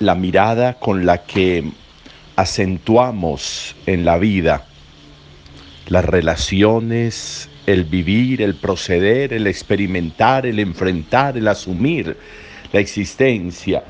[0.00, 1.62] la mirada con la que
[2.34, 4.64] acentuamos en la vida
[5.88, 12.16] las relaciones, el vivir, el proceder, el experimentar, el enfrentar, el asumir
[12.72, 13.84] la existencia,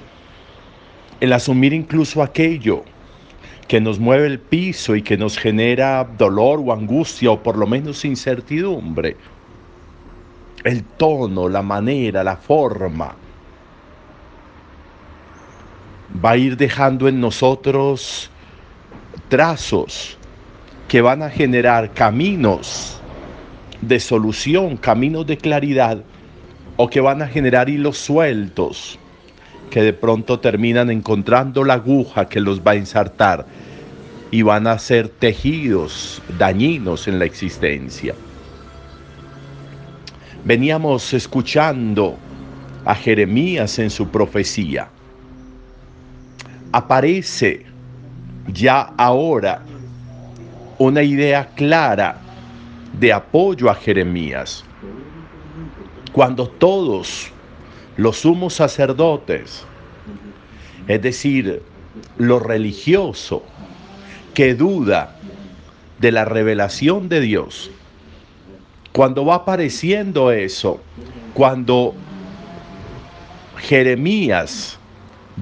[1.20, 2.84] el asumir incluso aquello
[3.68, 7.68] que nos mueve el piso y que nos genera dolor o angustia o por lo
[7.68, 9.16] menos incertidumbre.
[10.64, 13.14] El tono, la manera, la forma
[16.24, 18.30] va a ir dejando en nosotros
[19.28, 20.18] trazos
[20.88, 23.00] que van a generar caminos
[23.80, 26.02] de solución, caminos de claridad,
[26.76, 28.98] o que van a generar hilos sueltos
[29.70, 33.46] que de pronto terminan encontrando la aguja que los va a ensartar
[34.30, 38.14] y van a ser tejidos dañinos en la existencia.
[40.44, 42.16] Veníamos escuchando
[42.84, 44.88] a Jeremías en su profecía.
[46.72, 47.66] Aparece
[48.52, 49.62] ya ahora
[50.78, 52.16] una idea clara
[52.92, 54.64] de apoyo a Jeremías.
[56.12, 57.30] Cuando todos
[57.96, 59.64] los sumos sacerdotes,
[60.88, 61.62] es decir,
[62.18, 63.44] lo religioso,
[64.34, 65.16] que duda
[65.98, 67.70] de la revelación de Dios,
[68.92, 70.80] cuando va apareciendo eso,
[71.34, 71.94] cuando
[73.58, 74.79] Jeremías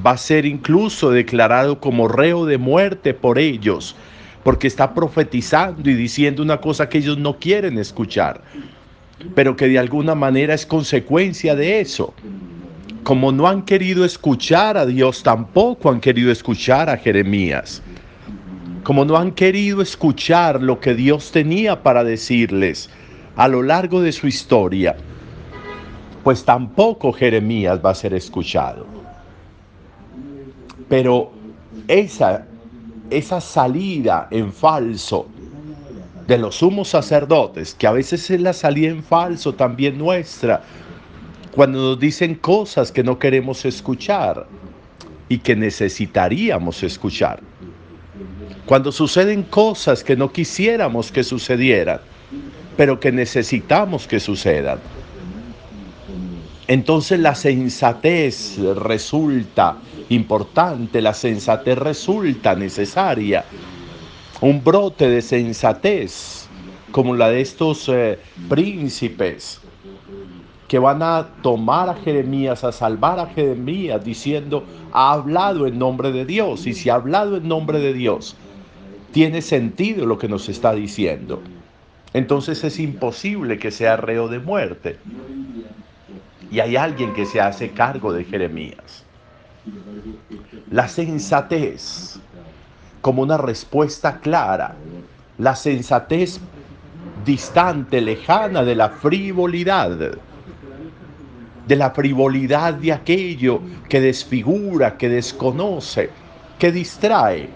[0.04, 3.96] va a ser incluso declarado como reo de muerte por ellos,
[4.44, 8.42] porque está profetizando y diciendo una cosa que ellos no quieren escuchar,
[9.34, 12.14] pero que de alguna manera es consecuencia de eso.
[13.02, 17.82] Como no han querido escuchar a Dios, tampoco han querido escuchar a Jeremías.
[18.82, 22.90] Como no han querido escuchar lo que Dios tenía para decirles
[23.36, 24.96] a lo largo de su historia,
[26.24, 28.97] pues tampoco Jeremías va a ser escuchado.
[30.88, 31.32] Pero
[31.86, 32.46] esa,
[33.10, 35.26] esa salida en falso
[36.26, 40.62] de los sumos sacerdotes, que a veces es la salida en falso también nuestra,
[41.54, 44.46] cuando nos dicen cosas que no queremos escuchar
[45.28, 47.40] y que necesitaríamos escuchar.
[48.66, 52.00] Cuando suceden cosas que no quisiéramos que sucedieran,
[52.76, 54.78] pero que necesitamos que sucedan.
[56.68, 59.78] Entonces la sensatez resulta
[60.10, 63.44] importante, la sensatez resulta necesaria
[64.42, 66.46] un brote de sensatez
[66.92, 68.18] como la de estos eh,
[68.48, 69.60] príncipes
[70.68, 76.12] que van a tomar a Jeremías, a salvar a Jeremías, diciendo, ha hablado en nombre
[76.12, 76.66] de Dios.
[76.66, 78.36] Y si ha hablado en nombre de Dios,
[79.12, 81.40] tiene sentido lo que nos está diciendo.
[82.12, 84.98] Entonces es imposible que sea reo de muerte.
[86.50, 89.04] Y hay alguien que se hace cargo de Jeremías.
[90.70, 92.18] La sensatez
[93.00, 94.74] como una respuesta clara,
[95.38, 96.40] la sensatez
[97.24, 100.16] distante, lejana de la frivolidad,
[101.66, 106.10] de la frivolidad de aquello que desfigura, que desconoce,
[106.58, 107.50] que distrae.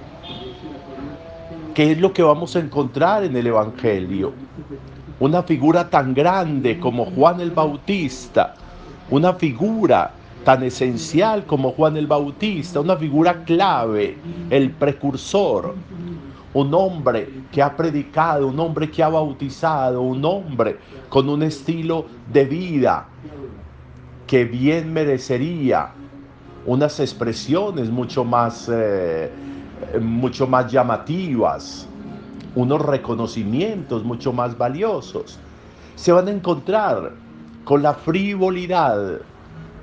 [1.75, 4.34] ¿Qué es lo que vamos a encontrar en el Evangelio?
[5.19, 8.54] Una figura tan grande como Juan el Bautista,
[9.12, 10.11] una figura
[10.43, 14.17] tan esencial como Juan el Bautista, una figura clave,
[14.49, 15.75] el precursor,
[16.55, 20.79] un hombre que ha predicado, un hombre que ha bautizado, un hombre
[21.11, 23.06] con un estilo de vida
[24.26, 25.91] que bien merecería
[26.65, 29.31] unas expresiones mucho más, eh,
[30.00, 31.87] mucho más llamativas,
[32.55, 35.38] unos reconocimientos mucho más valiosos.
[35.97, 37.21] Se van a encontrar
[37.64, 39.20] con la frivolidad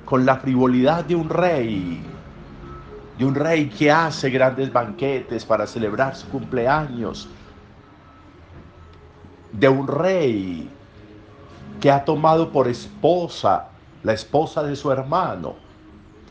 [0.09, 2.01] con la frivolidad de un rey,
[3.19, 7.29] de un rey que hace grandes banquetes para celebrar su cumpleaños,
[9.51, 10.67] de un rey
[11.79, 13.67] que ha tomado por esposa
[14.01, 15.57] la esposa de su hermano,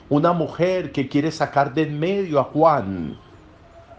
[0.08, 3.16] una mujer que quiere sacar de en medio a Juan,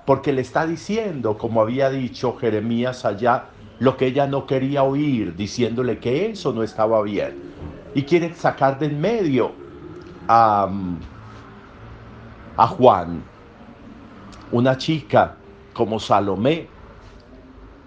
[0.06, 3.46] porque le está diciendo, como había dicho Jeremías allá,
[3.80, 7.34] lo que ella no quería oír, diciéndole que eso no estaba bien,
[7.96, 9.52] y quiere sacar de en medio
[10.28, 10.70] a,
[12.58, 13.24] Juan,
[14.52, 15.38] una chica
[15.74, 16.68] como Salomé,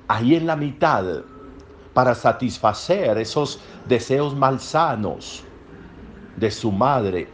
[0.09, 1.05] ahí en la mitad,
[1.93, 5.45] para satisfacer esos deseos malsanos
[6.37, 7.29] de su madre.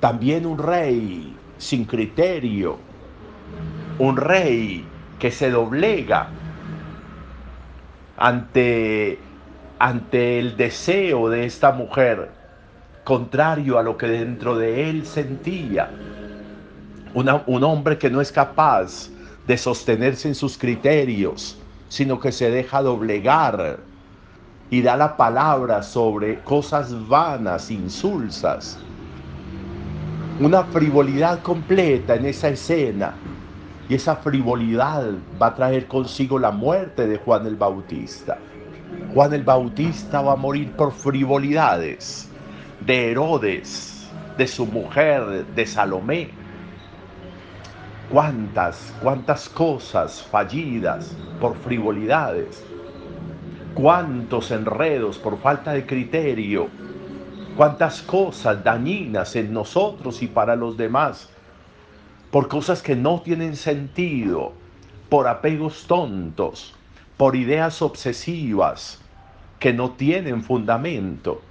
[0.00, 2.78] También un rey sin criterio,
[3.98, 4.82] un rey
[5.18, 6.30] que se doblega
[8.20, 9.18] ante,
[9.78, 12.30] ante el deseo de esta mujer
[13.02, 15.90] contrario a lo que dentro de él sentía.
[17.14, 19.08] un hombre que no es capaz
[19.46, 21.58] de sostenerse en sus criterios,
[21.88, 23.80] sino que se deja doblegar
[24.70, 28.78] y da la palabra sobre cosas vanas, insulsas.
[30.38, 33.14] Una frivolidad completa en esa escena.
[33.90, 38.38] Y esa frivolidad va a traer consigo la muerte de Juan el Bautista.
[39.12, 42.30] Juan el Bautista va a morir por frivolidades
[42.86, 44.08] de Herodes,
[44.38, 46.30] de su mujer, de Salomé.
[48.12, 52.64] Cuántas, cuántas cosas fallidas por frivolidades.
[53.74, 56.68] Cuántos enredos por falta de criterio.
[57.56, 61.28] Cuántas cosas dañinas en nosotros y para los demás.
[62.30, 64.52] Por cosas que no tienen sentido.
[65.08, 66.74] Por apegos tontos.
[67.16, 69.00] Por ideas obsesivas
[69.58, 71.42] que no tienen fundamento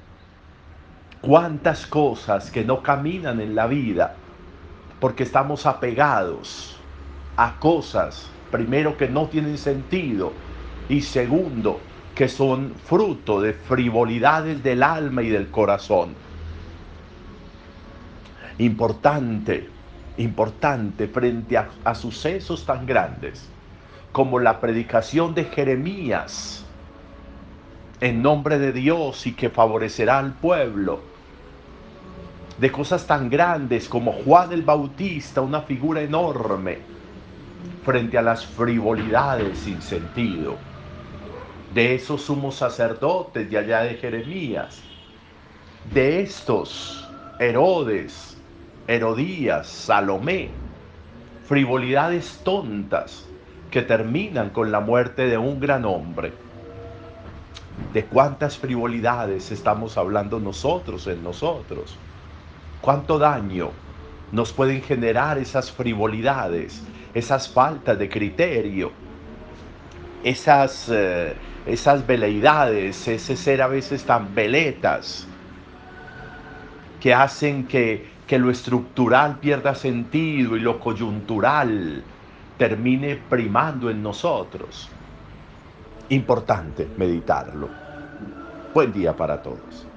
[1.22, 4.16] cuántas cosas que no caminan en la vida
[5.00, 6.78] porque estamos apegados
[7.36, 10.34] a cosas, primero, que no tienen sentido
[10.90, 11.80] y segundo,
[12.14, 16.16] que son fruto de frivolidades del alma y del corazón.
[18.58, 19.70] Importante,
[20.20, 23.50] importante frente a, a sucesos tan grandes
[24.12, 26.66] como la predicación de Jeremías
[28.02, 31.02] en nombre de Dios y que favorecerá al pueblo.
[32.58, 36.80] De cosas tan grandes como Juan el Bautista, una figura enorme,
[37.84, 40.58] frente a las frivolidades sin sentido.
[41.74, 44.82] De esos sumos sacerdotes de allá de Jeremías.
[45.94, 48.39] De estos Herodes,
[48.90, 50.50] Herodías, Salomé.
[51.46, 53.24] Frivolidades tontas
[53.70, 56.34] que terminan con la muerte de un gran hombre
[57.94, 61.98] de cuántas frivolidades estamos hablando nosotros en nosotros.
[62.82, 63.70] Cuánto daño
[64.32, 66.84] nos pueden generar esas frivolidades,
[67.14, 68.92] esas faltas de criterio,
[70.24, 71.36] esas, eh,
[71.68, 75.28] esas veleidades, ese ser a veces tan veletas
[77.00, 82.04] que hacen que, que lo estructural pierda sentido y lo coyuntural
[82.60, 84.88] termine primando en nosotros
[86.10, 87.68] importante meditarlo.
[88.72, 89.89] Buen día para todos.